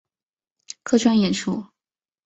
[0.81, 1.63] 客串演出